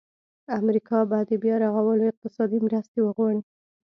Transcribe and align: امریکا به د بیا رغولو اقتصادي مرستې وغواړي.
امریکا 0.59 0.99
به 1.09 1.19
د 1.29 1.31
بیا 1.43 1.55
رغولو 1.63 2.03
اقتصادي 2.11 2.57
مرستې 2.67 2.99
وغواړي. 3.01 3.41